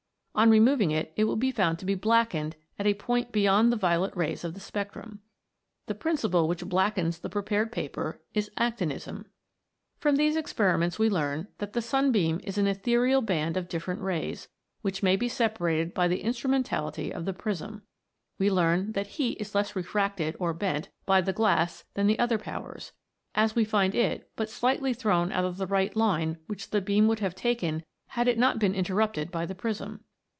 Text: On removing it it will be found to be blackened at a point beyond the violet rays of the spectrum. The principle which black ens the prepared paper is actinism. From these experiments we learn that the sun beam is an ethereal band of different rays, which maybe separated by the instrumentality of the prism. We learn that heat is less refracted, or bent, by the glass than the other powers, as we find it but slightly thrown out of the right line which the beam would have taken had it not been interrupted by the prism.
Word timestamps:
On 0.33 0.49
removing 0.49 0.91
it 0.91 1.11
it 1.17 1.25
will 1.25 1.35
be 1.35 1.51
found 1.51 1.77
to 1.79 1.85
be 1.85 1.93
blackened 1.93 2.55
at 2.79 2.87
a 2.87 2.93
point 2.93 3.33
beyond 3.33 3.69
the 3.69 3.75
violet 3.77 4.15
rays 4.15 4.45
of 4.45 4.53
the 4.53 4.61
spectrum. 4.61 5.19
The 5.87 5.93
principle 5.93 6.47
which 6.47 6.65
black 6.65 6.97
ens 6.97 7.19
the 7.19 7.29
prepared 7.29 7.69
paper 7.71 8.21
is 8.33 8.49
actinism. 8.57 9.25
From 9.99 10.15
these 10.15 10.37
experiments 10.37 10.97
we 10.97 11.09
learn 11.09 11.49
that 11.57 11.73
the 11.73 11.81
sun 11.81 12.13
beam 12.13 12.39
is 12.45 12.57
an 12.57 12.65
ethereal 12.65 13.21
band 13.21 13.57
of 13.57 13.67
different 13.67 14.01
rays, 14.01 14.47
which 14.81 15.03
maybe 15.03 15.27
separated 15.27 15.93
by 15.93 16.07
the 16.07 16.21
instrumentality 16.21 17.13
of 17.13 17.25
the 17.25 17.33
prism. 17.33 17.81
We 18.39 18.49
learn 18.49 18.93
that 18.93 19.07
heat 19.07 19.37
is 19.41 19.53
less 19.53 19.75
refracted, 19.75 20.37
or 20.39 20.53
bent, 20.53 20.87
by 21.05 21.19
the 21.19 21.33
glass 21.33 21.83
than 21.93 22.07
the 22.07 22.17
other 22.17 22.37
powers, 22.39 22.93
as 23.35 23.53
we 23.53 23.65
find 23.65 23.93
it 23.93 24.31
but 24.37 24.49
slightly 24.49 24.93
thrown 24.93 25.33
out 25.33 25.45
of 25.45 25.57
the 25.57 25.67
right 25.67 25.93
line 25.93 26.37
which 26.47 26.69
the 26.69 26.81
beam 26.81 27.09
would 27.09 27.19
have 27.19 27.35
taken 27.35 27.83
had 28.07 28.29
it 28.29 28.37
not 28.39 28.59
been 28.59 28.73
interrupted 28.73 29.29
by 29.29 29.45
the 29.45 29.53
prism. 29.53 30.05